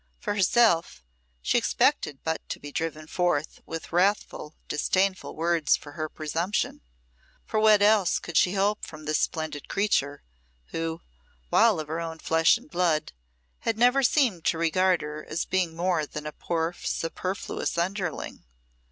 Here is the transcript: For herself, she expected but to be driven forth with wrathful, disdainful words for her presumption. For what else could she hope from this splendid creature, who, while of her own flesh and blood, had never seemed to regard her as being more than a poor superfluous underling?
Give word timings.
For 0.17 0.33
herself, 0.33 1.03
she 1.43 1.59
expected 1.59 2.23
but 2.23 2.41
to 2.49 2.59
be 2.59 2.71
driven 2.71 3.05
forth 3.05 3.61
with 3.67 3.91
wrathful, 3.91 4.55
disdainful 4.67 5.35
words 5.35 5.77
for 5.77 5.91
her 5.91 6.09
presumption. 6.09 6.81
For 7.45 7.59
what 7.59 7.83
else 7.83 8.17
could 8.17 8.35
she 8.35 8.53
hope 8.53 8.83
from 8.83 9.05
this 9.05 9.19
splendid 9.19 9.69
creature, 9.69 10.23
who, 10.69 11.01
while 11.51 11.79
of 11.79 11.87
her 11.87 11.99
own 12.01 12.17
flesh 12.17 12.57
and 12.57 12.67
blood, 12.67 13.13
had 13.59 13.77
never 13.77 14.01
seemed 14.01 14.43
to 14.45 14.57
regard 14.57 15.03
her 15.03 15.23
as 15.23 15.45
being 15.45 15.75
more 15.75 16.07
than 16.07 16.25
a 16.25 16.31
poor 16.31 16.73
superfluous 16.81 17.77
underling? 17.77 18.43